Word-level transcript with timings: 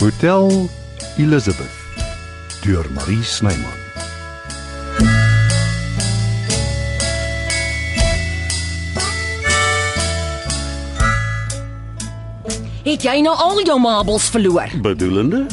Hotel 0.00 0.68
Elizabeth 1.16 1.70
deur 2.62 2.84
Marie 2.90 3.24
Snyman. 3.24 3.79
Het 12.90 13.04
jy 13.06 13.20
nou 13.22 13.36
al 13.38 13.60
jou 13.62 13.76
marbles 13.78 14.24
verloor? 14.34 14.72
Bedoelende? 14.82 15.44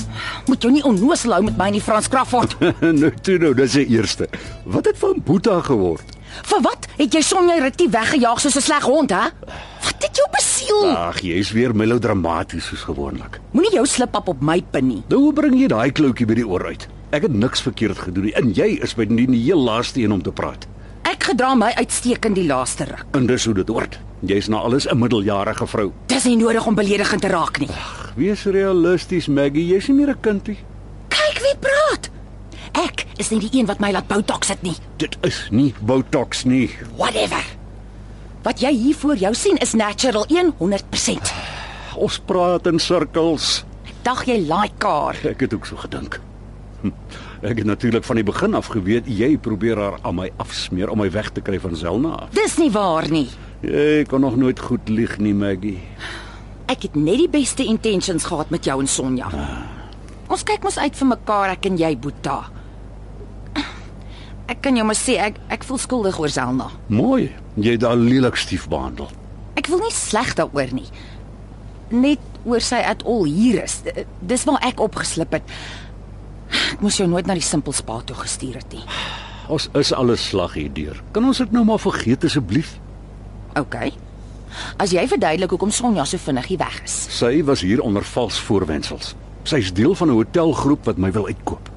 Moet 0.49 0.63
jy 0.65 0.71
nie 0.73 0.81
onnoosel 0.89 1.35
hou 1.35 1.43
met 1.45 1.57
my 1.59 1.67
in 1.69 1.75
die 1.77 1.81
Frans 1.85 2.07
Crawford. 2.09 2.55
nou 3.01 3.11
toe 3.21 3.35
nou, 3.43 3.51
dis 3.59 3.75
die 3.77 3.83
eerste. 3.93 4.25
Wat 4.65 4.87
het 4.89 4.97
van 4.97 5.19
Boeta 5.21 5.59
geword? 5.67 6.15
Vir 6.49 6.63
wat 6.65 6.87
het 6.97 7.13
jy 7.13 7.21
Sonja 7.21 7.59
Ritty 7.61 7.85
weggejaag 7.93 8.41
soos 8.41 8.57
'n 8.57 8.65
sleg 8.65 8.87
hond, 8.89 9.13
hè? 9.13 9.29
Wat 9.85 10.07
het 10.07 10.17
jou 10.17 10.25
besiel? 10.33 10.89
Ag, 10.97 11.21
jy's 11.21 11.53
weer 11.53 11.75
melodramaties 11.77 12.71
soos 12.71 12.87
gewoonlik. 12.89 13.37
Moenie 13.53 13.77
jou 13.77 13.85
slip-up 13.85 14.33
op 14.33 14.41
my 14.41 14.57
pin 14.71 14.87
nie. 14.87 15.03
Nou 15.07 15.21
hoe 15.27 15.33
bring 15.33 15.59
jy 15.61 15.69
daai 15.69 15.91
kloutjie 15.91 16.25
by 16.25 16.41
die 16.41 16.47
oor 16.47 16.65
uit? 16.65 16.87
Ek 17.13 17.21
het 17.21 17.37
niks 17.37 17.61
verkeerd 17.61 18.01
gedoen 18.01 18.31
nie 18.31 18.33
en 18.33 18.49
jy 18.49 18.81
is 18.81 18.97
by 18.97 19.05
die 19.05 19.29
heel 19.29 19.61
laaste 19.61 20.01
een 20.01 20.11
om 20.11 20.25
te 20.25 20.33
praat. 20.33 20.65
Ek 21.07 21.29
gedra 21.29 21.53
my 21.55 21.69
uitstekend 21.79 22.35
die 22.35 22.43
laaste 22.49 22.83
ruk. 22.89 23.05
En 23.15 23.27
dis 23.29 23.45
hoe 23.47 23.53
dit 23.55 23.69
hoort. 23.71 23.93
Jy's 24.27 24.49
na 24.51 24.59
alles 24.59 24.87
'n 24.87 24.97
middeljarige 24.99 25.67
vrou. 25.67 25.91
Dis 26.07 26.25
nie 26.25 26.35
nodig 26.35 26.65
om 26.65 26.75
beledigend 26.75 27.21
te 27.21 27.27
raak 27.27 27.59
nie. 27.59 27.69
Ag, 27.69 28.11
wees 28.15 28.43
realisties, 28.43 29.27
Maggie. 29.27 29.67
Jy's 29.67 29.87
nie 29.87 29.95
meer 29.95 30.09
'n 30.09 30.19
kindie. 30.21 30.57
Kyk 31.07 31.39
wie 31.39 31.55
praat. 31.59 32.09
Ek 32.73 33.05
is 33.17 33.29
nie 33.29 33.39
die 33.39 33.59
een 33.59 33.65
wat 33.65 33.79
my 33.79 33.91
laat 33.91 34.07
botox 34.07 34.47
sit 34.47 34.61
nie. 34.61 34.75
Dit 34.97 35.17
is 35.21 35.47
nie 35.51 35.73
Botox 35.81 36.43
nie. 36.43 36.69
Whatever. 36.97 37.45
Wat 38.43 38.59
jy 38.59 38.71
hier 38.71 38.95
voor 38.95 39.15
jou 39.15 39.33
sien 39.33 39.57
is 39.57 39.73
natural 39.73 40.25
100%. 40.27 41.33
Ons 41.95 42.19
praat 42.19 42.67
in 42.67 42.79
sirkels. 42.79 43.63
Dag 44.03 44.25
jy 44.25 44.37
like 44.37 44.77
kar. 44.77 45.15
Ek 45.23 45.39
het 45.39 45.53
ook 45.53 45.65
so 45.65 45.75
gedink. 45.75 46.19
Ek 47.47 47.61
het 47.61 47.67
natuurlik 47.67 48.03
van 48.03 48.17
die 48.19 48.25
begin 48.27 48.57
af 48.59 48.67
geweet 48.73 49.05
jy 49.07 49.37
probeer 49.39 49.79
haar 49.79 49.93
aan 50.03 50.17
my 50.19 50.25
afsmeer 50.43 50.89
om 50.91 50.99
my 50.99 51.07
weg 51.13 51.29
te 51.31 51.39
kry 51.41 51.59
van 51.63 51.77
Zelna 51.79 52.09
af. 52.25 52.33
Dis 52.35 52.57
nie 52.59 52.71
waar 52.75 53.07
nie. 53.07 53.29
Jy 53.63 54.03
kan 54.09 54.21
nog 54.21 54.35
nooit 54.35 54.59
goed 54.59 54.89
lieg 54.91 55.15
nie, 55.23 55.31
Maggie. 55.33 55.79
Ek 56.67 56.83
het 56.89 56.97
net 56.99 57.21
die 57.21 57.29
beste 57.31 57.63
intentions 57.63 58.27
gehad 58.27 58.51
met 58.51 58.67
jou 58.67 58.75
en 58.83 58.91
Sonja. 58.91 59.31
Ons 60.27 60.43
kyk 60.43 60.67
mos 60.67 60.75
uit 60.75 60.99
vir 60.99 61.09
mekaar, 61.13 61.53
ek 61.55 61.69
en 61.71 61.79
jy, 61.79 61.93
Boeta. 61.95 62.41
Ek 64.47 64.59
kan 64.63 64.75
jou 64.75 64.83
maar 64.87 64.99
sê 64.99 65.15
ek 65.19 65.39
ek 65.51 65.63
voel 65.67 65.79
skuldig 65.79 66.19
oor 66.19 66.31
Zelna. 66.31 66.67
Mooi. 66.91 67.31
Jy 67.55 67.77
het 67.77 67.87
haar 67.87 67.99
lelik 67.99 68.35
stief 68.39 68.67
behandel. 68.71 69.07
Ek 69.55 69.71
wil 69.71 69.79
nie 69.83 69.95
sleg 69.95 70.35
daaroor 70.35 70.75
nie. 70.75 70.87
Net 71.95 72.19
oor 72.43 72.63
sy 72.63 72.83
at 72.83 73.07
all 73.07 73.23
hier 73.27 73.63
is. 73.63 73.81
Dis 74.19 74.43
waar 74.47 74.59
ek 74.67 74.83
opgeslip 74.83 75.39
het. 75.39 75.57
Ek 76.77 76.83
moes 76.85 76.97
jou 76.99 77.07
nooit 77.09 77.25
na 77.25 77.33
die 77.33 77.41
simpel 77.45 77.73
spa 77.73 78.01
toe 78.05 78.15
gestuur 78.19 78.59
het 78.59 78.73
nie. 78.75 78.83
Ons 79.49 79.69
is 79.79 79.93
alles 79.95 80.21
slag 80.29 80.53
hier 80.59 80.69
deur. 80.73 80.99
Kan 81.15 81.25
ons 81.25 81.37
dit 81.41 81.51
nou 81.55 81.63
maar 81.65 81.79
vergeet 81.81 82.23
asseblief? 82.27 82.75
OK. 83.57 83.75
As 84.81 84.91
jy 84.93 85.07
verduidelik 85.09 85.49
hoekom 85.55 85.71
Sonja 85.73 86.05
so 86.05 86.17
vinnig 86.21 86.45
hier 86.51 86.59
weg 86.61 86.81
is. 86.85 86.97
Sy 87.17 87.41
was 87.47 87.61
hier 87.65 87.81
onder 87.81 88.03
vals 88.05 88.37
voorwendsels. 88.39 89.15
Sy's 89.47 89.71
deel 89.73 89.95
van 89.95 90.09
'n 90.11 90.17
hotelgroep 90.19 90.85
wat 90.85 90.97
my 90.97 91.11
wil 91.11 91.25
uitkoop. 91.27 91.69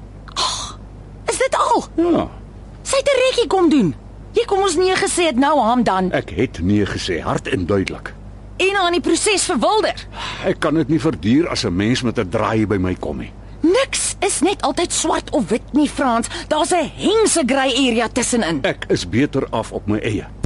Is 1.29 1.37
dit 1.37 1.55
al? 1.55 1.85
Ja, 1.97 2.27
Sy 2.83 2.97
het 2.97 3.07
'n 3.09 3.19
rekkie 3.25 3.47
kom 3.47 3.69
doen. 3.69 3.95
Jy 4.33 4.45
kom 4.45 4.59
ons 4.61 4.75
nee 4.75 4.95
gesê 4.95 5.23
het 5.25 5.35
nou 5.35 5.59
hom 5.59 5.83
dan 5.83 6.11
ek 6.11 6.29
het 6.29 6.59
nee 6.61 6.85
gesê, 6.85 7.21
hard 7.21 7.47
en 7.47 7.65
duidelik. 7.65 8.13
en 8.57 8.75
aan 8.77 8.91
die 8.91 9.01
proses 9.01 9.43
verwilder. 9.45 10.07
Ek 10.45 10.59
kan 10.59 10.73
dit 10.73 10.87
nie 10.89 10.99
verduur 10.99 11.49
as 11.49 11.63
'n 11.65 11.75
mens 11.75 12.01
met 12.01 12.17
'n 12.19 12.29
draai 12.29 12.67
by 12.67 12.77
my 12.77 12.95
kom 12.95 13.17
nie. 13.17 13.31
Niks 13.61 14.10
is 14.25 14.41
net 14.41 14.61
altyd 14.61 14.91
swart 14.93 15.29
of 15.31 15.49
wit 15.49 15.73
nie, 15.73 15.89
Frans. 15.89 16.27
Daar's 16.47 16.71
'n 16.71 16.91
hengse 16.95 17.43
grey 17.45 17.71
area 17.87 18.07
tussenin. 18.07 18.59
Ek 18.63 18.85
is 18.87 19.09
beter 19.09 19.47
af 19.49 19.71
op 19.71 19.87
my 19.87 19.97
eie. 19.97 20.40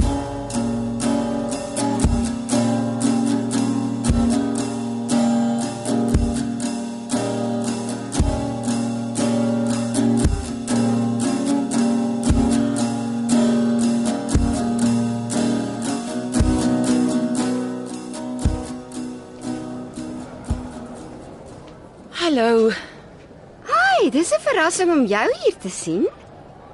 Verrassing 24.56 24.90
om 24.92 25.04
jou 25.04 25.26
hier 25.42 25.56
te 25.60 25.70
sien. 25.72 26.06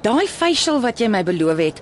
Daai 0.06 0.26
facial 0.31 0.81
wat 0.82 1.00
jy 1.03 1.09
my 1.10 1.22
beloof 1.26 1.59
het, 1.59 1.81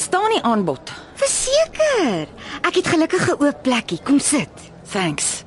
staan 0.00 0.28
nie 0.32 0.42
aanbod. 0.44 0.92
Verseker. 1.20 2.28
Ek 2.64 2.74
het 2.76 2.90
gelukkig 2.92 3.28
'n 3.28 3.40
oop 3.40 3.62
plekkie. 3.62 4.00
Kom 4.04 4.20
sit. 4.20 4.52
Thanks. 4.92 5.44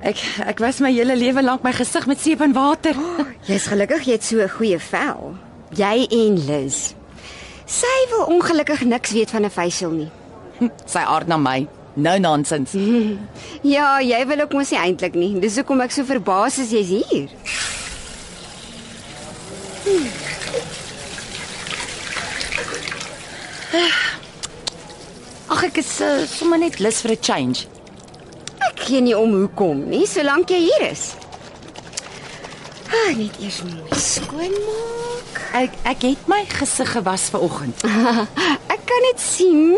Ek 0.00 0.18
ek 0.46 0.58
was 0.58 0.78
my 0.80 0.92
hele 0.92 1.16
lewe 1.16 1.42
lank 1.42 1.62
my 1.62 1.72
gesig 1.72 2.06
met 2.06 2.20
seep 2.20 2.40
en 2.40 2.52
water. 2.52 2.94
Jy's 3.48 3.66
gelukkig 3.66 4.04
jy 4.06 4.12
het 4.12 4.24
so 4.24 4.38
'n 4.38 4.48
goeie 4.48 4.78
vel. 4.78 5.34
Jy 5.74 6.06
en 6.10 6.46
Liz. 6.46 6.94
Sy 7.66 7.98
wil 8.10 8.24
ongelukkig 8.26 8.84
niks 8.84 9.10
weet 9.10 9.30
van 9.30 9.44
'n 9.44 9.50
facial 9.50 9.90
nie. 9.90 10.10
Sy 10.86 10.98
aard 10.98 11.26
na 11.26 11.36
my. 11.36 11.66
No 11.98 12.16
nonsense. 12.18 12.78
Ja, 13.74 13.98
jy 14.00 14.20
wil 14.30 14.40
ook 14.44 14.52
mos 14.54 14.70
nie 14.70 14.78
eintlik 14.78 15.14
nie. 15.18 15.32
Dis 15.42 15.56
hoekom 15.58 15.80
ek 15.82 15.90
so 15.94 16.06
verbaas 16.06 16.58
is 16.62 16.70
jy's 16.70 16.90
hier. 17.10 17.28
Ag 25.48 25.64
ek 25.70 25.80
is 25.82 25.90
uh, 26.04 26.22
sommer 26.30 26.58
net 26.62 26.78
lus 26.84 27.00
vir 27.04 27.12
'n 27.16 27.22
change. 27.28 27.66
Ek 28.68 28.76
gee 28.86 29.00
nie 29.02 29.16
om 29.16 29.32
hoekom 29.34 29.78
nie, 29.90 30.06
solank 30.06 30.50
jy 30.54 30.60
hier 30.68 30.82
is. 30.92 31.04
Ah, 32.88 33.10
net 33.16 33.34
eers 33.42 33.60
mooi 33.66 33.98
skoonmaak. 33.98 35.34
Ek 35.58 35.72
ek 35.84 36.00
het 36.12 36.22
my 36.30 36.44
gesig 36.52 36.92
gewas 36.94 37.28
vanoggend. 37.34 37.76
Kan 38.88 39.04
dit 39.10 39.20
sien. 39.20 39.74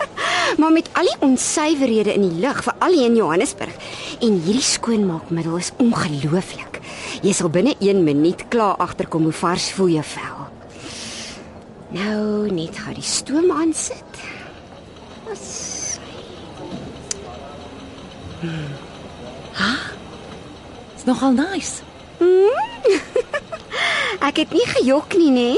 maar 0.60 0.72
met 0.72 0.88
al 0.96 1.10
die 1.10 1.18
onsuiverhede 1.26 2.14
in 2.14 2.24
die 2.28 2.40
lug, 2.40 2.62
veral 2.64 2.96
hier 2.96 3.10
in 3.10 3.18
Johannesburg, 3.18 3.76
en 4.24 4.38
hierdie 4.46 4.64
skoonmaakmiddel 4.64 5.58
is 5.60 5.74
ongelooflik. 5.84 6.80
Jy 7.24 7.34
sal 7.36 7.52
binne 7.52 7.76
1 7.78 8.00
minuut 8.04 8.48
klaar 8.48 8.80
agterkom 8.84 9.28
hoe 9.28 9.36
vars 9.36 9.68
voel 9.76 9.96
jou 9.98 10.06
vel. 10.14 10.40
Nou 11.94 12.50
net 12.50 12.80
gou 12.80 12.96
die 12.96 13.06
stoom 13.06 13.52
aan 13.54 13.76
sit. 13.76 14.24
As 15.30 15.74
Is 20.96 21.04
nogal 21.04 21.32
nice. 21.32 21.82
ek 24.28 24.40
het 24.40 24.52
nie 24.52 24.66
gejok 24.68 25.16
nie, 25.20 25.30
nê? 25.32 25.52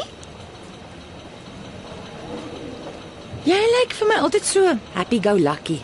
Jy 3.47 3.55
lyk 3.55 3.93
vir 3.95 4.09
my 4.11 4.17
altyd 4.27 4.43
so 4.43 4.73
happy 4.97 5.21
go 5.23 5.37
lucky. 5.39 5.79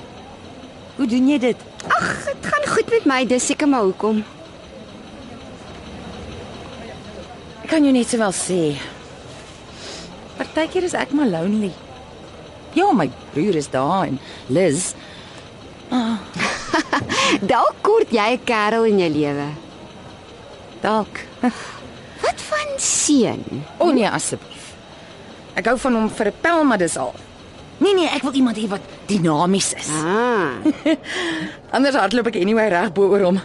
Hoe 0.96 1.06
doen 1.06 1.28
jy 1.30 1.38
dit? 1.38 1.60
Ag, 1.86 2.08
dit 2.26 2.48
gaan 2.50 2.66
goed 2.66 2.90
met 2.90 3.06
my, 3.06 3.20
dis 3.30 3.46
seker 3.46 3.70
maar 3.70 3.86
hoekom. 3.86 4.24
Ek 7.62 7.70
kan 7.70 7.86
jou 7.86 7.94
net 7.94 8.10
sowel 8.10 8.34
sê. 8.34 8.74
Partykeer 10.41 10.88
is 10.91 10.98
ek 10.98 11.14
maar 11.14 11.30
lonely. 11.30 11.70
Ja, 12.74 12.91
my 12.97 13.06
broer 13.30 13.60
is 13.60 13.70
daar 13.70 14.08
en 14.10 14.18
Liz. 14.50 14.91
Dalk 17.53 17.78
kort 17.86 18.10
jy 18.10 18.30
'n 18.34 18.44
kerel 18.48 18.91
in 18.91 18.98
jou 19.06 19.12
lewe. 19.22 19.48
Dalk. 20.82 21.26
Wat 22.26 22.48
van 22.50 22.70
seun? 22.78 23.44
O 23.78 23.92
nee, 23.92 24.08
asseblief. 24.08 24.72
Ek 25.54 25.68
hou 25.70 25.78
van 25.78 25.94
hom 25.94 26.08
vir 26.10 26.32
'n 26.32 26.41
pel, 26.42 26.65
maar 26.65 26.82
dis 26.82 26.97
al. 26.98 27.15
Nee 27.82 27.94
nee, 27.98 28.08
ek 28.14 28.22
wil 28.22 28.36
iemand 28.38 28.58
hê 28.60 28.68
wat 28.70 28.84
dinamies 29.10 29.72
is. 29.78 29.88
Ah. 30.06 30.60
Anders 31.76 31.98
hardloop 31.98 32.30
ek 32.30 32.38
anyway 32.42 32.68
reg 32.72 32.92
bo 32.94 33.08
oor 33.10 33.26
hom. 33.30 33.40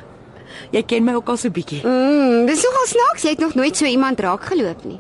Jy 0.74 0.84
ken 0.90 1.06
my 1.08 1.16
ook 1.18 1.30
al 1.32 1.40
so 1.40 1.50
bietjie. 1.54 1.80
Mm, 1.86 2.46
dis 2.50 2.64
nogal 2.66 2.90
snaaks, 2.92 3.24
jy 3.26 3.34
het 3.36 3.44
nog 3.44 3.56
nooit 3.58 3.78
so 3.78 3.88
iemand 3.88 4.20
raak 4.20 4.46
geloop 4.52 4.84
nie. 4.88 5.00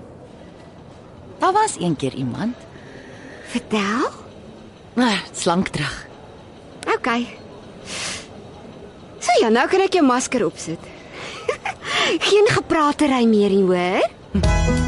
Daar 1.41 1.53
was 1.53 1.75
een 1.79 1.95
keer 1.95 2.15
iemand, 2.17 2.55
Vertel? 3.51 4.09
maar 4.97 5.23
slank 5.31 5.67
terug. 5.67 6.07
OK. 6.95 7.07
So 9.19 9.31
ja, 9.41 9.49
nou 9.53 9.67
kan 9.69 9.83
ek 9.85 9.99
jou 9.99 10.05
masker 10.05 10.45
opsit. 10.47 10.81
Geen 12.31 12.49
gepraatery 12.57 13.25
meer 13.29 13.53
nie, 13.53 13.65
hoor? 13.67 14.86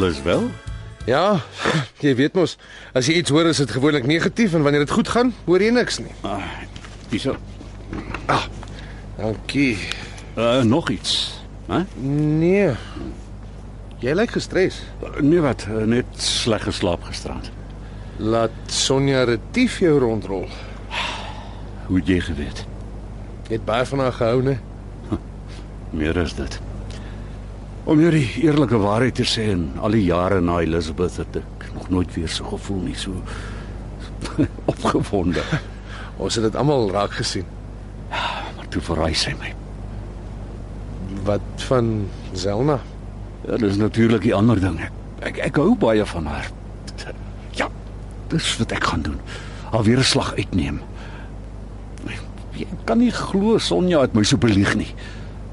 Alles 0.00 0.22
wel? 0.22 0.48
Ja, 1.04 1.42
jy 2.04 2.14
weet 2.16 2.32
mos, 2.32 2.54
as 2.96 3.04
jy 3.10 3.18
iets 3.20 3.32
hoor 3.34 3.50
is 3.50 3.58
dit 3.60 3.72
gewoonlik 3.76 4.06
negatief 4.08 4.54
en 4.56 4.62
wanneer 4.64 4.86
dit 4.86 4.94
goed 4.96 5.10
gaan, 5.12 5.32
hoor 5.44 5.60
jy 5.60 5.74
niks 5.76 5.98
nie. 6.00 6.14
Ah, 6.24 6.46
hierso. 7.10 7.34
Dankie. 9.18 9.74
Uh, 10.38 10.62
nog 10.64 10.88
iets, 10.88 11.42
hè? 11.68 11.82
Nee. 12.00 12.70
Jy 14.00 14.16
lyk 14.16 14.32
gestres. 14.38 14.80
Nee 15.20 15.44
wat, 15.44 15.66
uh, 15.68 15.84
net 15.84 16.08
sleg 16.16 16.64
geslaap 16.70 17.04
gisterand. 17.10 17.52
Laat 18.16 18.56
Sonja 18.72 19.26
retief 19.28 19.82
jou 19.84 19.98
rondrol. 20.00 20.48
Hoe 21.90 22.00
het 22.00 22.08
jy 22.08 22.22
geweet? 22.30 22.64
Jy 23.52 23.58
het 23.58 23.68
baie 23.68 23.84
van 23.92 24.06
haar 24.06 24.16
gehou, 24.16 24.40
né? 24.48 24.56
Meer 25.92 26.24
is 26.24 26.38
dit. 26.40 26.60
Om 27.90 27.98
jou 27.98 28.10
die 28.14 28.26
eerlike 28.44 28.78
waarheid 28.78 29.16
te 29.18 29.24
sê 29.26 29.48
en 29.50 29.64
al 29.82 29.96
die 29.96 30.04
jare 30.06 30.38
na 30.44 30.60
Elizabeth 30.62 31.16
het 31.18 31.40
ek 31.40 31.64
nog 31.74 31.88
nooit 31.90 32.12
weer 32.14 32.30
so 32.30 32.46
gevoel 32.46 32.84
nie 32.86 32.94
so 32.94 33.18
opgewonde. 34.72 35.42
Ons 36.22 36.36
het 36.38 36.46
dit 36.46 36.58
almal 36.60 36.86
raak 36.94 37.16
gesien. 37.18 37.48
Maar 38.10 38.68
toe 38.70 38.82
verraai 38.86 39.16
sy 39.18 39.32
my. 39.40 39.50
Wat 41.26 41.66
van 41.66 41.90
Zelna? 42.38 42.78
Ja, 43.48 43.58
dis 43.58 43.80
natuurlik 43.80 44.22
die 44.22 44.34
ander 44.38 44.62
ding. 44.62 44.78
Ek, 44.84 44.94
ek 45.32 45.42
ek 45.48 45.58
hou 45.58 45.74
baie 45.74 46.06
van 46.12 46.30
haar. 46.30 46.46
Ja, 47.58 47.66
dis 48.30 48.52
wat 48.60 48.76
ek 48.76 48.86
gaan 48.92 49.02
doen. 49.08 49.18
Al 49.74 49.82
weer 49.88 49.98
'n 49.98 50.06
slag 50.06 50.30
uitneem. 50.38 50.78
Jy 52.54 52.70
kan 52.84 53.02
nie 53.02 53.10
glo 53.10 53.58
Sonja 53.58 54.06
het 54.06 54.14
my 54.14 54.22
so 54.22 54.36
belieg 54.38 54.76
nie. 54.78 54.94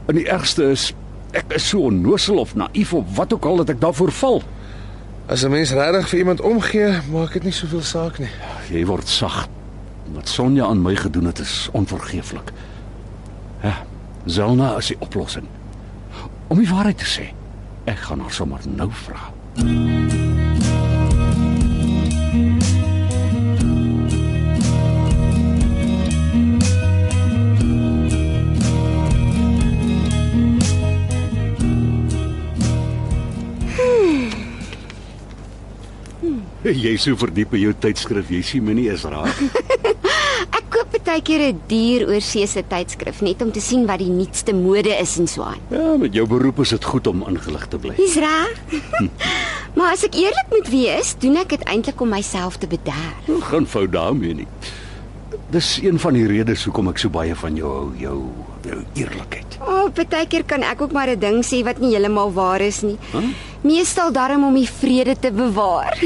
En 0.05 0.15
die 0.15 0.29
ergste 0.29 0.69
is 0.69 0.93
ek 1.37 1.53
is 1.57 1.67
so 1.69 1.85
onnosel 1.87 2.41
of 2.41 2.55
naïef 2.57 2.93
of 2.93 3.15
wat 3.15 3.33
ook 3.33 3.45
al 3.45 3.61
dat 3.63 3.75
ek 3.75 3.81
daarvoor 3.81 4.11
val. 4.11 4.41
As 5.27 5.43
'n 5.43 5.51
mens 5.51 5.71
regtig 5.71 6.09
vir 6.09 6.19
iemand 6.19 6.41
omgee, 6.41 6.99
maak 7.11 7.33
dit 7.33 7.43
nie 7.43 7.51
soveel 7.51 7.81
saak 7.81 8.19
nie. 8.19 8.29
Jy 8.71 8.85
word 8.85 9.07
sag. 9.07 9.47
Wat 10.13 10.29
Sonja 10.29 10.65
aan 10.65 10.81
my 10.81 10.95
gedoen 10.95 11.25
het 11.25 11.39
is 11.39 11.69
onvergeeflik. 11.71 12.51
Ja, 13.63 13.83
Zelna 14.25 14.77
is 14.77 14.87
die 14.87 14.99
oplossing. 14.99 15.47
Om 16.47 16.57
die 16.57 16.69
waarheid 16.69 16.97
te 16.97 17.05
sê, 17.05 17.33
ek 17.85 17.97
gaan 17.97 18.19
haar 18.19 18.31
sommer 18.31 18.59
nou 18.75 18.89
vra. 18.91 19.31
Jy 19.55 20.26
is 36.93 37.03
so 37.03 37.15
verdiep 37.15 37.53
in 37.55 37.67
jou 37.67 37.73
tydskrif, 37.73 38.31
jy 38.31 38.41
sien 38.43 38.65
my 38.65 38.73
nie 38.75 38.89
is 38.91 39.05
raak. 39.07 39.39
Ek 40.57 40.65
koop 40.73 40.95
baie 41.07 41.21
keer 41.23 41.41
'n 41.47 41.61
duur 41.69 42.07
oorsese 42.11 42.63
tydskrif 42.67 43.21
net 43.21 43.41
om 43.41 43.51
te 43.51 43.61
sien 43.63 43.85
wat 43.87 43.99
die 43.99 44.11
nuutste 44.11 44.53
mode 44.53 44.91
is 44.91 45.17
en 45.17 45.27
so 45.27 45.43
aan. 45.43 45.61
Ja, 45.71 45.95
met 45.97 46.13
jou 46.13 46.27
beroep 46.27 46.59
is 46.59 46.69
dit 46.75 46.83
goed 46.83 47.07
om 47.07 47.23
ingelig 47.27 47.67
te 47.67 47.77
bly. 47.77 47.95
Dis 47.95 48.17
reg. 48.19 48.59
maar 49.77 49.93
as 49.93 50.03
ek 50.03 50.15
eerlik 50.19 50.51
moet 50.51 50.67
wees, 50.69 51.15
doen 51.19 51.37
ek 51.37 51.55
dit 51.55 51.63
eintlik 51.63 52.01
om 52.01 52.09
myself 52.09 52.57
te 52.57 52.67
bederf. 52.67 53.31
Geen 53.49 53.67
fout 53.67 53.91
daarmee 53.91 54.43
nie. 54.43 54.47
Dis 55.49 55.79
een 55.81 55.99
van 55.99 56.13
die 56.13 56.27
redes 56.27 56.65
hoekom 56.67 56.91
ek 56.91 56.99
so 56.99 57.09
baie 57.09 57.35
van 57.35 57.55
jou 57.55 57.71
hou, 57.71 57.89
jou 57.97 58.19
jou 58.67 58.79
eerlikheid. 58.99 59.57
O, 59.61 59.87
oh, 59.87 59.91
baie 59.91 60.27
keer 60.29 60.43
kan 60.47 60.63
ek 60.63 60.81
ook 60.81 60.91
maar 60.95 61.09
'n 61.09 61.19
ding 61.19 61.43
sê 61.43 61.63
wat 61.63 61.79
nie 61.79 61.93
heeltemal 61.95 62.31
waar 62.33 62.61
is 62.61 62.81
nie. 62.83 62.97
Huh? 63.11 63.23
Meestal 63.63 64.11
darm 64.11 64.43
om 64.43 64.53
die 64.53 64.69
vrede 64.69 65.15
te 65.19 65.31
bewaar. 65.31 65.97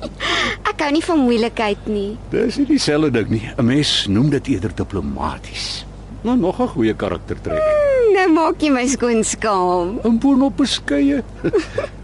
ek 0.70 0.80
hou 0.80 0.90
nie 0.92 1.04
van 1.04 1.18
moeilikheid 1.18 1.86
nie. 1.86 2.16
Dis 2.30 2.56
nie 2.56 2.66
dieselfde 2.66 3.10
ding 3.10 3.28
nie. 3.30 3.50
'n 3.56 3.64
Mens 3.64 4.06
noem 4.08 4.30
dit 4.30 4.48
eerder 4.48 4.74
diplomaties. 4.74 5.84
Nou 6.22 6.36
nog 6.36 6.60
'n 6.60 6.68
goeie 6.68 6.94
karaktertrek. 6.94 7.62
Hmm, 7.62 8.14
nou 8.14 8.28
maak 8.32 8.60
jy 8.60 8.70
my 8.70 8.86
skoon 8.86 9.24
skaam. 9.24 10.00
'n 10.04 10.18
Boonop 10.18 10.56
beskeie. 10.56 11.22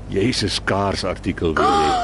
Jy's 0.09 0.43
'n 0.47 0.49
skaars 0.49 1.05
artikel 1.05 1.55
wil 1.55 1.65
jy. 1.65 2.02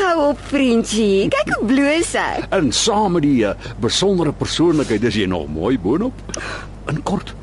Ag 0.00 0.06
hou 0.14 0.28
op, 0.30 0.38
vriendjie. 0.48 1.28
Kyk 1.28 1.50
hoe 1.58 1.66
bloos 1.68 2.14
hy. 2.16 2.40
En 2.56 2.70
saam 2.72 3.18
met 3.18 3.24
die 3.26 3.42
uh, 3.44 3.50
besondere 3.84 4.32
persoonlikheid 4.32 5.02
is 5.04 5.18
jy 5.18 5.26
nog 5.28 5.50
mooi 5.52 5.74
boonop. 5.78 6.22
In 6.88 7.02
kort, 7.04 7.34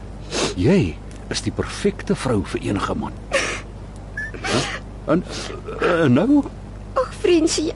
jy 0.58 0.96
is 1.30 1.44
die 1.46 1.54
perfekte 1.54 2.18
vrou 2.18 2.40
vir 2.50 2.66
enige 2.72 2.96
man. 2.98 3.14
En 5.06 5.22
uh, 5.22 6.08
nou, 6.10 6.42
Ag, 6.98 7.14
vriendjie. 7.22 7.76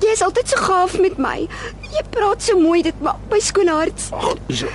Jy 0.00 0.16
is 0.16 0.24
altyd 0.26 0.50
so 0.50 0.66
gaaf 0.66 0.98
met 0.98 1.22
my. 1.22 1.36
Jy 1.94 2.04
praat 2.10 2.42
so 2.42 2.58
mooi, 2.58 2.82
dit 2.82 3.06
maak 3.06 3.22
my 3.30 3.38
skoon 3.38 3.70
hart. 3.70 4.08
ag, 4.10 4.34
so 4.50 4.74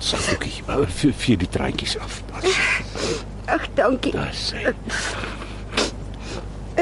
Sakkie, 0.00 0.64
vir 0.64 0.88
vir 1.12 1.44
die 1.44 1.52
treintjies 1.52 2.00
af. 2.00 2.22
Ag, 3.44 3.68
dankie. 3.76 4.16
Dis. 4.16 4.54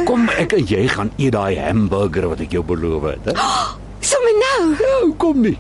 Kom 0.07 0.29
ek 0.39 0.55
en 0.59 0.67
jy 0.71 0.87
gaan 0.89 1.11
eet 1.19 1.35
daai 1.35 1.59
hamburger 1.59 2.29
wat 2.31 2.41
ek 2.45 2.55
jou 2.55 2.63
beloof 2.67 3.09
het, 3.11 3.31
hè? 3.31 3.35
Sommige 4.11 4.39
nou. 4.45 4.63
Nou 4.81 5.13
kom 5.21 5.43
nie. 5.45 5.57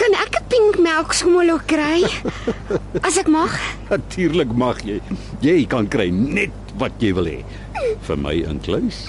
Kan 0.00 0.14
ek 0.18 0.40
'n 0.40 0.46
pink 0.50 0.78
melkskommel 0.82 1.60
kry? 1.70 2.02
As 3.06 3.18
ek 3.20 3.28
mag. 3.28 3.52
Natuurlik 3.90 4.52
mag 4.52 4.82
jy. 4.82 4.98
Jy 5.40 5.66
kan 5.70 5.86
kry 5.88 6.08
net 6.10 6.52
wat 6.78 6.96
jy 6.98 7.12
wil 7.14 7.28
hê. 7.30 7.40
Vir 8.04 8.18
my 8.18 8.34
inkluis. 8.48 9.04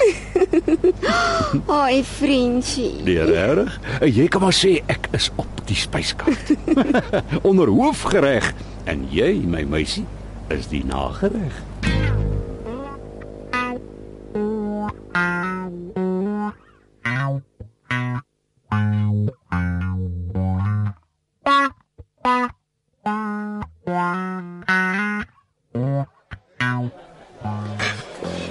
Ai, 1.81 2.03
vriendjie. 2.03 3.01
Nee, 3.07 3.23
reg? 3.25 3.79
Jy 4.03 4.27
kan 4.27 4.41
maar 4.45 4.55
sê 4.55 4.77
ek 4.91 5.09
is 5.17 5.31
op 5.41 5.63
die 5.65 5.77
spyskaart. 5.79 6.53
Onder 7.49 7.71
hoofgereg 7.71 8.51
en 8.85 9.07
jy, 9.09 9.31
my 9.49 9.63
meisie, 9.65 10.05
is 10.53 10.69
die 10.69 10.83
nagereg. 10.85 11.63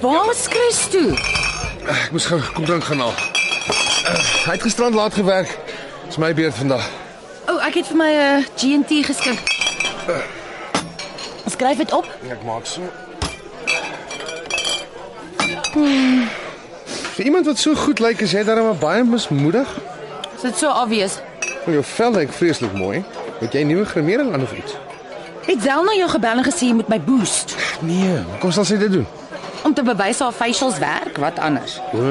Waar 0.05 0.35
skris 0.35 0.89
toe? 0.91 1.17
Ek 1.89 2.11
moes 2.13 2.27
gou 2.29 2.37
kom 2.53 2.65
drink 2.69 2.85
gaan 2.85 3.01
haal. 3.01 3.15
Uh, 3.15 4.19
hy 4.45 4.53
het 4.53 4.63
gisterand 4.67 4.95
laat 4.95 5.15
gewerk. 5.17 5.49
Dis 6.05 6.19
my 6.21 6.29
beurt 6.37 6.59
vandag. 6.59 6.85
O, 7.49 7.55
oh, 7.55 7.63
ek 7.65 7.79
het 7.81 7.89
vir 7.89 7.97
my 7.97 8.11
'n 8.13 8.43
uh, 8.43 8.45
G&T 8.53 9.01
geskik. 9.09 9.41
Skryf 11.49 11.81
dit 11.81 11.93
op. 11.97 12.05
Ek 12.29 12.45
maak 12.45 12.69
so. 12.69 12.85
Hmm. 15.73 16.29
Vir 17.17 17.25
iemand 17.25 17.47
wat 17.47 17.59
so 17.59 17.75
goed 17.75 18.05
lyk, 18.05 18.21
is 18.21 18.37
jy 18.37 18.45
darem 18.45 18.79
baie 18.79 19.05
mismoedig. 19.05 19.69
Is 20.37 20.43
dit 20.43 20.59
so 20.59 20.69
obvious? 20.69 21.17
Jou 21.65 21.85
vel 21.97 22.13
lyk 22.13 22.33
vreeslik 22.33 22.77
mooi. 22.77 23.05
Het 23.41 23.53
jy 23.53 23.63
nuwe 23.63 23.85
grimering 23.85 24.33
aan 24.37 24.43
of 24.43 24.53
iets? 24.53 24.77
Het 25.49 25.63
Zelna 25.63 25.97
jou 25.97 26.09
gebel 26.09 26.45
en 26.45 26.45
gesê 26.45 26.69
jy 26.69 26.77
moet 26.77 26.89
my 26.89 27.01
boost 27.01 27.57
Nee, 27.81 28.21
kom 28.41 28.53
sal 28.53 28.65
sy 28.65 28.77
dit 28.77 28.93
doen. 28.93 29.07
Om 29.65 29.75
te 29.75 29.83
bewys 29.83 30.19
haar 30.21 30.33
facials 30.37 30.79
werk, 30.79 31.17
wat 31.23 31.39
anders? 31.41 31.79
O, 31.97 32.05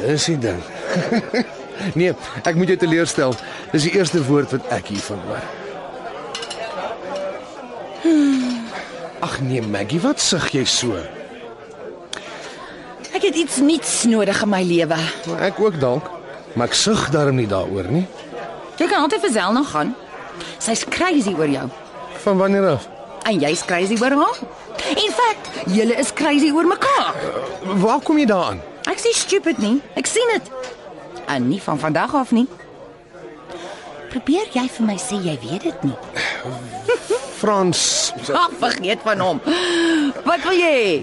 dis 0.00 0.24
die 0.32 0.38
ding. 0.40 0.60
nee, 2.00 2.14
ek 2.42 2.56
moet 2.56 2.72
jou 2.72 2.78
teleurstel. 2.80 3.36
Dis 3.72 3.84
die 3.88 3.94
eerste 3.98 4.22
woord 4.24 4.54
wat 4.56 4.66
ek 4.78 4.88
hiervan 4.94 5.20
hoor. 5.28 5.44
Ag 9.26 9.40
nee, 9.40 9.62
Maggie, 9.64 10.00
wat 10.04 10.20
sug 10.20 10.48
jy 10.54 10.64
so? 10.68 10.98
Ek 13.16 13.22
het 13.24 13.36
iets 13.40 13.56
nuuts 13.64 13.94
nodig 14.10 14.42
in 14.44 14.50
my 14.52 14.60
lewe. 14.66 14.98
Maar 15.30 15.46
ek 15.48 15.60
ook 15.62 15.78
dalk, 15.80 16.10
maar 16.54 16.68
ek 16.68 16.76
sug 16.76 17.06
darm 17.14 17.38
nie 17.40 17.48
daaroor 17.50 17.88
nie. 17.92 18.04
Jy 18.76 18.88
kan 18.90 19.06
altyd 19.06 19.24
vir 19.24 19.32
Zelna 19.38 19.62
gaan. 19.64 19.94
Sy's 20.60 20.82
crazy 20.92 21.32
oor 21.32 21.48
jou 21.48 21.64
Van 22.26 22.36
wanneer 22.36 22.66
af? 22.74 22.88
en 23.26 23.40
jy's 23.42 23.64
crazy 23.66 23.96
oor 23.98 24.12
haar. 24.20 24.36
In 24.94 25.10
feite, 25.10 25.70
julle 25.74 25.96
is 25.98 26.12
crazy 26.14 26.50
oor 26.54 26.66
mekaar. 26.66 27.14
Waar 27.82 28.00
kom 28.06 28.18
jy 28.20 28.26
daaraan? 28.30 28.60
Ek 28.86 29.00
sê 29.02 29.10
stupid 29.16 29.58
nie. 29.58 29.80
Ek 29.98 30.06
sien 30.06 30.30
dit. 30.30 30.50
En 31.26 31.48
nie 31.48 31.58
van 31.62 31.80
vandag 31.82 32.14
af 32.14 32.30
nie. 32.36 32.46
Probeer 34.12 34.46
jy 34.54 34.62
vir 34.76 34.86
my 34.86 34.94
sê 35.02 35.18
jy 35.24 35.34
weet 35.42 35.66
dit 35.66 35.88
nie? 35.88 35.96
Frans. 37.40 38.12
Ag, 38.44 38.54
vergeet 38.62 39.02
van 39.04 39.24
hom. 39.24 39.42
Wat 40.24 40.46
wil 40.46 40.54
jy? 40.54 41.02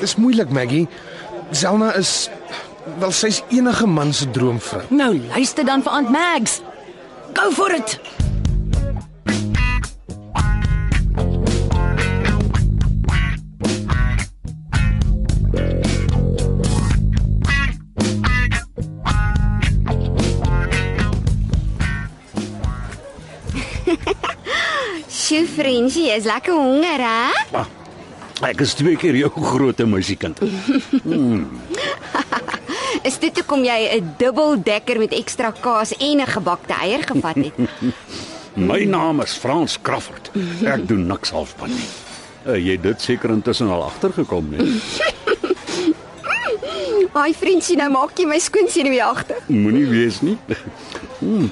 Dis 0.00 0.14
moeilik, 0.16 0.54
Maggie. 0.54 0.86
Zelna 1.50 1.90
is 1.98 2.30
wel 3.02 3.12
sy's 3.12 3.42
enige 3.50 3.90
man 3.90 4.14
se 4.14 4.30
droomvrou. 4.30 4.86
Nou 4.94 5.12
luister 5.34 5.66
dan 5.66 5.82
vir 5.82 5.98
Aunt 5.98 6.14
Mags. 6.14 6.60
Go 7.34 7.50
for 7.50 7.74
it. 7.74 7.98
Jy 25.90 26.12
is 26.14 26.24
lekker 26.28 26.54
honger, 26.54 27.02
hè? 27.02 27.58
Ah, 27.58 27.66
ek 28.46 28.60
is 28.62 28.76
twee 28.78 28.96
keer 29.00 29.16
jou 29.18 29.30
grootte 29.34 29.86
meisiekind. 29.90 30.38
Is 33.08 33.16
dit 33.18 33.36
hoekom 33.40 33.64
jy 33.64 33.78
'n 33.96 34.14
dubbeldekker 34.20 34.98
met 34.98 35.12
ekstra 35.16 35.50
kaas 35.50 35.94
en 35.96 36.20
'n 36.20 36.26
gebakte 36.26 36.74
eier 36.78 37.02
gevat 37.02 37.36
het? 37.36 37.54
My 38.70 38.84
naam 38.84 39.20
is 39.20 39.34
Frans 39.34 39.78
Crawford. 39.82 40.30
Ek 40.64 40.86
doen 40.88 41.06
niks 41.06 41.30
halfpad 41.30 41.68
nie. 41.68 41.88
Uh, 42.46 42.56
jy 42.56 42.72
het 42.76 42.82
dit 42.82 43.00
seker 43.00 43.30
intussen 43.30 43.68
al 43.68 43.82
agtergekom, 43.84 44.48
nee. 44.50 44.80
Ai, 47.20 47.34
Frenchie, 47.34 47.76
nou 47.76 47.90
maak 47.90 48.18
jy 48.18 48.26
my 48.26 48.38
skoon 48.38 48.68
senuweeagtig. 48.68 49.48
Moenie 49.48 49.86
wees 49.86 50.20
nie. 50.20 50.36
Mm. 51.18 51.50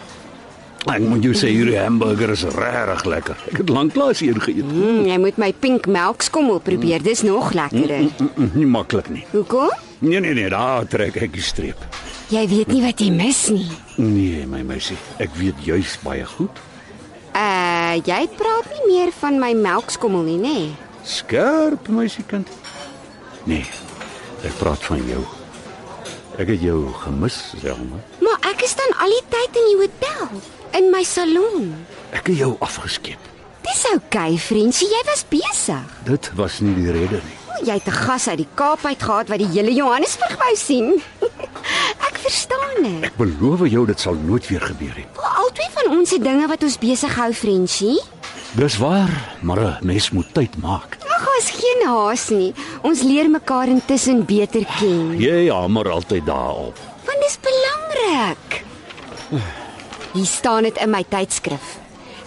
Ek 0.86 1.02
moet 1.02 1.24
jou 1.26 1.34
sê 1.34 1.50
hierdie 1.50 1.76
hamburger 1.78 2.30
is 2.30 2.44
regtig 2.54 3.02
lekker. 3.10 3.40
Ek 3.50 3.58
het 3.64 3.68
lanklaas 3.72 4.20
hier 4.22 4.38
geëet. 4.40 4.62
Mm, 4.64 5.02
jy 5.10 5.16
moet 5.18 5.40
my 5.42 5.50
pink 5.52 5.88
melkskommel 5.90 6.60
probeer. 6.64 7.02
Dis 7.02 7.24
nog 7.26 7.50
lekkerder. 7.52 8.06
Mm, 8.06 8.30
mm, 8.36 8.50
Nie 8.54 8.66
maklik 8.66 9.08
nie. 9.10 9.24
Hoekom? 9.32 9.72
Nee 9.98 10.20
nee 10.22 10.34
nee, 10.38 10.48
daar 10.48 10.86
trek 10.86 11.16
ek 11.18 11.32
die 11.34 11.42
streep. 11.42 11.82
Jy 12.30 12.44
weet 12.48 12.70
nie 12.70 12.82
wat 12.84 13.00
jy 13.00 13.10
mis 13.10 13.48
nie. 13.50 13.66
Nee, 13.96 14.46
my 14.46 14.62
meisie, 14.62 14.96
ek 15.18 15.34
weet 15.40 15.58
juis 15.64 15.96
baie 16.04 16.24
goed. 16.28 16.60
Uh, 17.34 17.96
jy 18.04 18.20
praat 18.38 18.68
nie 18.76 18.84
meer 18.92 19.12
van 19.18 19.38
my 19.40 19.54
melkskommel 19.56 20.22
nie, 20.26 20.36
nê? 20.38 20.54
Nee. 20.60 20.68
Skerp, 21.08 21.88
meisiekind. 21.88 22.50
Nee, 23.48 23.64
ek 24.44 24.54
praat 24.60 24.82
van 24.86 25.00
jou. 25.08 25.22
Ek 26.38 26.52
het 26.52 26.60
jou 26.62 26.82
gemis, 27.02 27.38
Selma. 27.62 27.98
Maar 28.22 28.50
ek 28.52 28.62
is 28.66 28.76
dan 28.78 28.92
al 29.02 29.14
die 29.16 29.24
tyd 29.32 29.56
in 29.58 29.68
die 29.72 29.78
hotel, 29.80 30.42
in 30.76 30.90
my 30.90 31.02
salon. 31.04 31.72
Ek 32.10 32.26
het 32.26 32.36
jou 32.36 32.56
afgeskep. 32.64 33.18
Dis 33.62 33.84
oukei, 33.92 34.32
okay, 34.32 34.38
Frenchie, 34.40 34.88
jy 34.88 35.02
was 35.08 35.24
besig. 35.28 35.96
Dit 36.04 36.30
was 36.38 36.60
nie 36.64 36.74
die 36.74 36.92
rede 36.92 37.20
nie. 37.24 37.36
Jy 37.66 37.74
het 37.74 37.88
'n 37.88 37.98
gas 38.06 38.28
uit 38.28 38.38
die 38.38 38.48
Kaap 38.54 38.84
uit 38.84 39.02
gehad 39.02 39.28
wat 39.28 39.38
die 39.38 39.50
hele 39.52 39.72
Johannesburg 39.74 40.36
wou 40.38 40.56
sien. 40.56 41.02
ek 42.08 42.16
verstaan 42.22 42.82
dit. 42.82 43.04
Ek 43.04 43.16
beloof 43.16 43.66
jou 43.68 43.86
dit 43.86 44.00
sal 44.00 44.14
nooit 44.14 44.46
weer 44.48 44.60
gebeur 44.60 44.94
nie. 44.96 45.06
Albei 45.16 45.68
van 45.74 45.98
ons 45.98 46.08
se 46.08 46.18
dinge 46.18 46.46
wat 46.46 46.62
ons 46.62 46.78
besig 46.78 47.14
hou, 47.14 47.32
Frenchie. 47.32 48.00
Dis 48.56 48.78
waar, 48.78 49.10
maar 49.42 49.60
'n 49.60 49.76
mens 49.82 50.10
moet 50.10 50.32
tyd 50.32 50.56
maak. 50.56 50.96
Ag, 51.04 51.28
ons 51.36 51.50
geen 51.50 51.86
haas 51.86 52.28
nie. 52.28 52.54
Ons 52.82 53.02
leer 53.02 53.30
mekaar 53.30 53.68
intussen 53.68 54.24
beter 54.24 54.64
ken. 54.78 55.18
Jy 55.18 55.50
hamer 55.50 55.90
altyd 55.90 56.26
daarop. 56.26 56.76
Want 57.04 57.20
dis 57.20 57.38
belangrik. 57.42 58.64
Hier 60.12 60.26
staan 60.26 60.62
dit 60.62 60.76
in 60.76 60.90
my 60.90 61.04
tydskrif. 61.08 61.76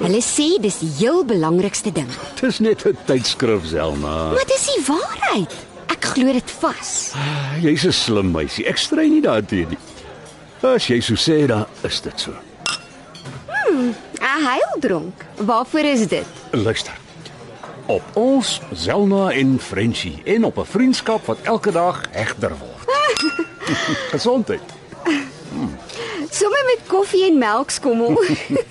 Hulle 0.01 0.21
sê 0.21 0.57
dis 0.61 0.79
die 0.81 0.89
heel 0.97 1.23
belangrikste 1.25 1.91
ding. 1.93 2.09
Dis 2.41 2.59
net 2.59 2.85
'n 2.85 2.97
tydskrif, 3.05 3.65
Selma. 3.67 4.31
Maar 4.33 4.47
dis 4.47 4.65
die 4.73 4.83
waarheid. 4.87 5.53
Ek 5.87 6.03
glo 6.03 6.31
dit 6.33 6.51
vas. 6.59 7.13
Jy's 7.61 7.85
'n 7.85 7.91
slim 7.91 8.31
meisie. 8.31 8.65
Ek 8.65 8.77
stry 8.77 9.07
nie 9.07 9.21
daarteen 9.21 9.69
nie. 9.69 9.77
As 10.61 10.87
jy 10.87 10.99
so 11.01 11.13
sê, 11.15 11.47
dan 11.47 11.65
is 11.83 12.01
dit 12.01 12.19
so. 12.19 12.31
'n 13.71 13.95
Heildronk. 14.21 15.25
Waarvoor 15.37 15.85
is 15.85 16.07
dit? 16.07 16.25
Luister. 16.51 16.93
Op 17.85 18.03
ons 18.13 18.61
Zelna 18.73 19.31
en 19.31 19.59
Frenchie 19.59 20.21
en 20.25 20.43
op 20.43 20.57
'n 20.57 20.65
vriendskap 20.65 21.25
wat 21.25 21.37
elke 21.43 21.71
dag 21.71 22.01
hegter 22.11 22.51
word. 22.57 22.87
Gesondheid. 24.15 24.80
Met 26.71 26.87
koffie 26.87 27.25
en 27.25 27.37
melkskommel. 27.37 28.23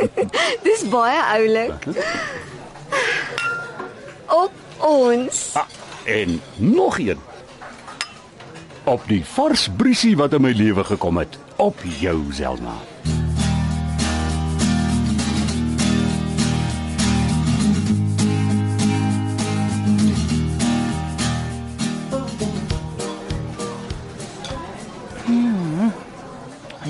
Dis 0.66 0.88
baie 0.88 1.22
oulik. 1.22 1.84
Op 4.26 4.52
ons. 4.78 5.50
Ah, 5.52 5.66
en 6.04 6.40
nog 6.56 6.98
een. 6.98 7.18
Op 8.84 9.02
die 9.06 9.24
vars 9.24 9.68
briesie 9.76 10.16
wat 10.16 10.32
in 10.32 10.40
my 10.40 10.52
lewe 10.52 10.84
gekom 10.84 11.16
het, 11.16 11.38
op 11.56 11.76
jou 11.98 12.32
Zelna. 12.32 12.74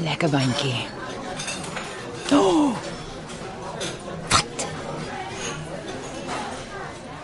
Lekker 0.02 0.28
bandjie. 0.30 0.86
Oh. 2.32 2.76
Wat? 4.28 4.66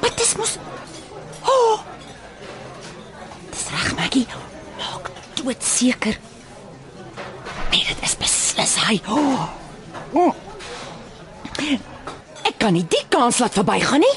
Wat 0.00 0.20
is 0.20 0.25
mos? 0.36 0.56
Oh. 1.46 1.80
Dis 3.50 3.66
reg, 3.72 3.94
Maggie. 3.96 4.26
Maak 4.78 5.10
dood 5.34 5.62
seker. 5.64 6.18
Nee, 7.70 7.84
dit 7.86 8.02
is 8.02 8.16
beslis 8.20 8.76
hy. 8.86 9.00
Oh. 9.08 9.48
Oh. 10.12 10.34
Ek 12.46 12.58
kan 12.62 12.76
nie 12.76 12.86
die 12.88 13.04
kans 13.12 13.40
laat 13.42 13.56
verbygaan 13.56 14.04
nie. 14.04 14.16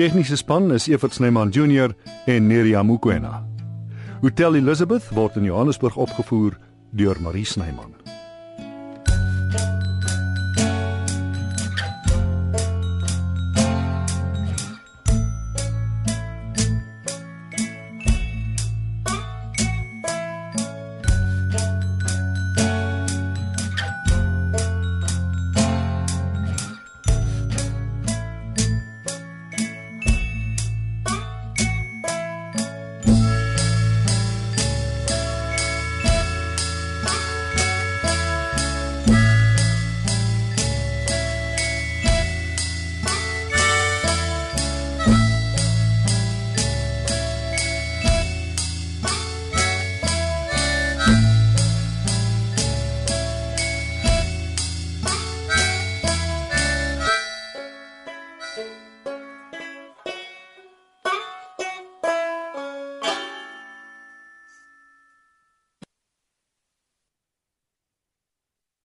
Tegniese 0.00 0.36
span 0.36 0.70
is 0.72 0.88
Evert 0.88 1.12
Snyman 1.12 1.50
Junior 1.52 1.92
en 2.26 2.46
Neriya 2.48 2.82
Mukwena. 2.82 3.42
Hotel 4.22 4.54
Elizabeth 4.54 5.12
word 5.12 5.36
in 5.36 5.44
Johannesburg 5.44 5.96
opgevoer 5.96 6.56
deur 6.90 7.20
Marie 7.20 7.44
Snyman. 7.44 7.92